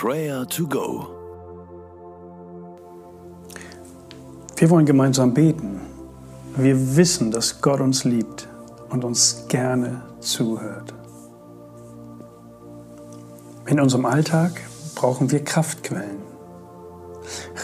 [0.00, 1.08] Prayer to Go.
[4.54, 5.80] Wir wollen gemeinsam beten.
[6.56, 8.48] Wir wissen, dass Gott uns liebt
[8.90, 10.94] und uns gerne zuhört.
[13.66, 14.60] In unserem Alltag
[14.94, 16.22] brauchen wir Kraftquellen,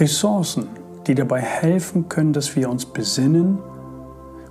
[0.01, 0.67] Ressourcen,
[1.07, 3.61] die dabei helfen können, dass wir uns besinnen,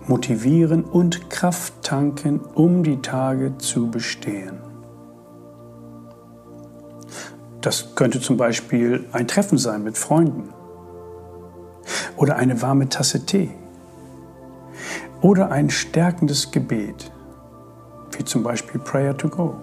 [0.08, 4.73] motivieren und Kraft tanken, um die Tage zu bestehen.
[7.64, 10.54] Das könnte zum Beispiel ein Treffen sein mit Freunden
[12.18, 13.52] oder eine warme Tasse Tee
[15.22, 17.10] oder ein stärkendes Gebet,
[18.18, 19.56] wie zum Beispiel Prayer to Go.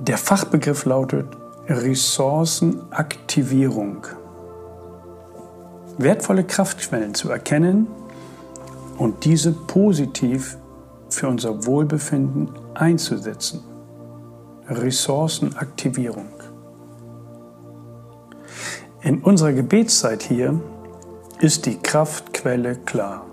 [0.00, 1.26] Der Fachbegriff lautet
[1.68, 4.06] Ressourcenaktivierung.
[5.98, 7.86] Wertvolle Kraftquellen zu erkennen
[8.96, 10.56] und diese positiv
[11.10, 13.71] für unser Wohlbefinden einzusetzen.
[14.68, 16.28] Ressourcenaktivierung.
[19.02, 20.60] In unserer Gebetszeit hier
[21.40, 23.26] ist die Kraftquelle klar.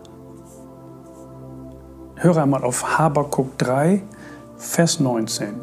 [2.16, 4.02] Höre einmal auf Habakuk 3,
[4.58, 5.54] Vers 19.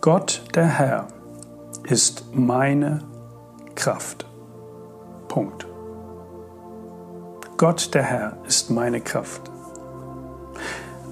[0.00, 1.08] Gott der Herr
[1.84, 3.02] ist meine
[3.74, 4.26] Kraft.
[5.26, 5.66] Punkt.
[7.56, 9.50] Gott der Herr ist meine Kraft.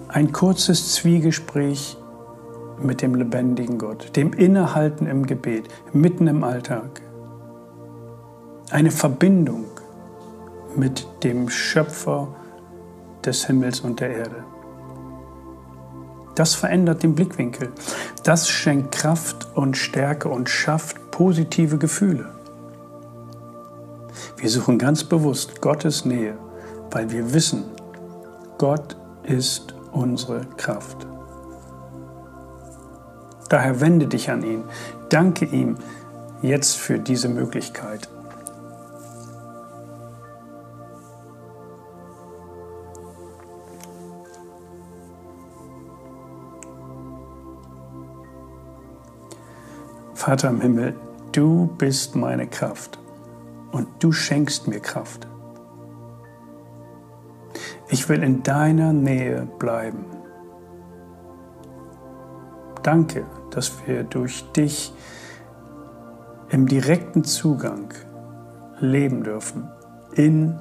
[0.09, 1.97] Ein kurzes Zwiegespräch
[2.82, 7.02] mit dem lebendigen Gott, dem Innehalten im Gebet, mitten im Alltag.
[8.70, 9.64] Eine Verbindung
[10.77, 12.28] mit dem Schöpfer
[13.24, 14.44] des Himmels und der Erde.
[16.34, 17.72] Das verändert den Blickwinkel.
[18.22, 22.30] Das schenkt Kraft und Stärke und schafft positive Gefühle.
[24.36, 26.36] Wir suchen ganz bewusst Gottes Nähe,
[26.91, 27.64] weil wir wissen,
[28.58, 31.06] Gott ist unsere Kraft.
[33.48, 34.64] Daher wende dich an ihn.
[35.08, 35.77] Danke ihm
[36.42, 38.08] jetzt für diese Möglichkeit.
[50.15, 50.94] Vater im Himmel,
[51.31, 52.98] du bist meine Kraft
[53.71, 55.28] und du schenkst mir Kraft.
[57.88, 60.04] Ich will in deiner Nähe bleiben.
[62.86, 64.92] Danke, dass wir durch dich
[66.50, 67.92] im direkten Zugang
[68.78, 69.69] leben dürfen
[70.14, 70.56] in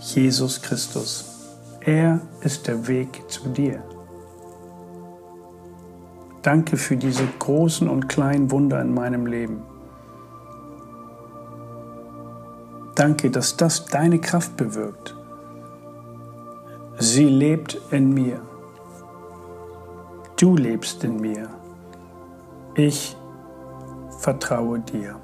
[0.00, 1.54] Jesus Christus.
[1.80, 3.80] Er ist der Weg zu dir.
[6.42, 9.62] Danke für diese großen und kleinen Wunder in meinem Leben.
[12.96, 15.16] Danke, dass das deine Kraft bewirkt.
[16.98, 18.40] Sie lebt in mir.
[20.34, 21.57] Du lebst in mir.
[22.78, 23.16] Ich
[24.20, 25.16] vertraue dir.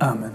[0.00, 0.34] Amen.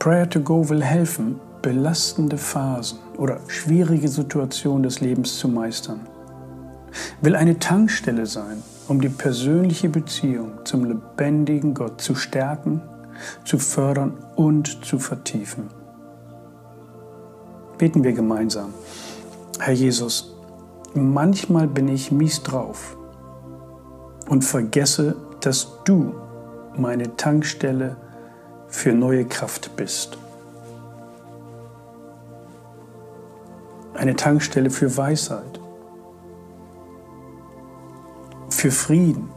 [0.00, 6.00] Prayer to Go will helfen, belastende Phasen oder schwierige Situationen des Lebens zu meistern.
[7.20, 12.82] Will eine Tankstelle sein, um die persönliche Beziehung zum lebendigen Gott zu stärken,
[13.44, 15.68] zu fördern und zu vertiefen.
[17.78, 18.74] Beten wir gemeinsam.
[19.60, 20.34] Herr Jesus,
[20.94, 22.96] manchmal bin ich mies drauf
[24.28, 26.14] und vergesse, dass du
[26.76, 27.96] meine Tankstelle
[28.68, 30.16] für neue Kraft bist.
[33.94, 35.58] Eine Tankstelle für Weisheit,
[38.48, 39.28] für Frieden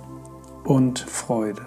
[0.65, 1.63] und Freude.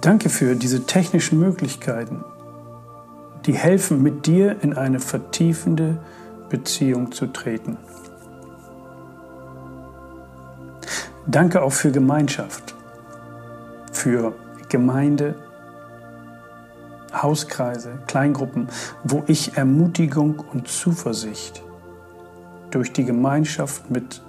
[0.00, 2.24] Danke für diese technischen Möglichkeiten,
[3.46, 5.98] die helfen, mit dir in eine vertiefende
[6.48, 7.76] Beziehung zu treten.
[11.26, 12.74] Danke auch für Gemeinschaft,
[13.92, 14.34] für
[14.68, 15.34] Gemeinde,
[17.12, 18.68] Hauskreise, Kleingruppen,
[19.04, 21.62] wo ich Ermutigung und Zuversicht
[22.70, 24.22] durch die Gemeinschaft mit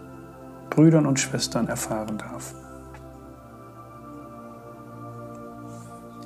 [0.70, 2.54] Brüdern und Schwestern erfahren darf.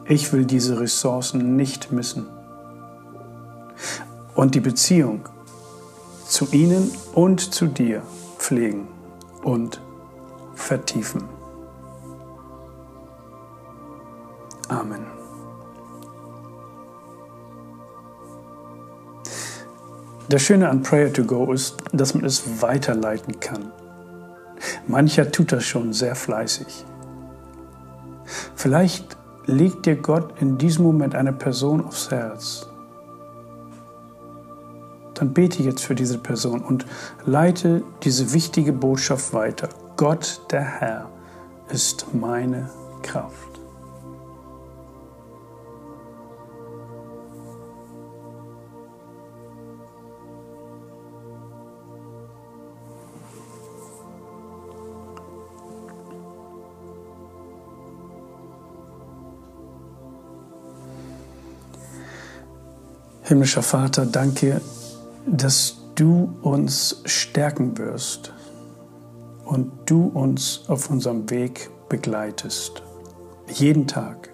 [0.06, 2.27] Ich will diese Ressourcen nicht missen
[4.38, 5.28] und die Beziehung
[6.25, 8.04] zu ihnen und zu dir
[8.38, 8.88] pflegen
[9.44, 9.81] und
[10.54, 11.24] vertiefen.
[14.69, 15.07] Amen.
[20.30, 23.72] Das Schöne an Prayer to Go ist, dass man es weiterleiten kann.
[24.86, 26.86] Mancher tut das schon sehr fleißig.
[28.56, 32.68] Vielleicht legt dir Gott in diesem Moment eine Person aufs Herz
[35.19, 36.85] dann bete jetzt für diese Person und
[37.25, 39.69] leite diese wichtige Botschaft weiter.
[39.95, 41.09] Gott, der Herr,
[41.69, 42.69] ist meine
[43.01, 43.47] Kraft.
[63.23, 64.61] Himmlischer Vater, danke,
[65.27, 68.33] dass du uns stärken wirst
[69.45, 72.81] und du uns auf unserem Weg begleitest.
[73.47, 74.29] Jeden Tag.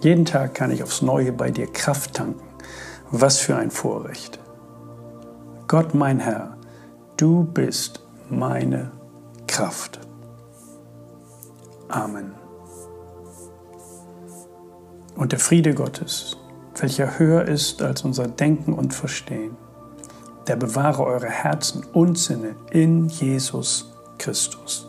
[0.00, 2.42] Jeden Tag kann ich aufs Neue bei dir Kraft tanken.
[3.10, 4.38] Was für ein Vorrecht.
[5.66, 6.56] Gott, mein Herr,
[7.16, 8.92] du bist meine
[9.46, 9.98] Kraft.
[11.88, 12.34] Amen.
[15.16, 16.36] Und der Friede Gottes,
[16.82, 19.56] welcher höher ist als unser Denken und Verstehen.
[20.46, 24.88] Der bewahre eure Herzen und Sinne in Jesus Christus.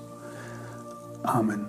[1.23, 1.67] Amen.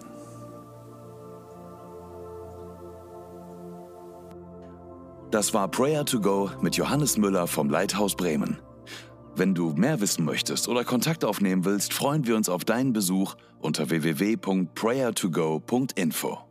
[5.30, 8.58] Das war Prayer to Go mit Johannes Müller vom Leithaus Bremen.
[9.36, 13.36] Wenn du mehr wissen möchtest oder Kontakt aufnehmen willst, freuen wir uns auf deinen Besuch
[13.60, 16.49] unter www.prayertogo.info.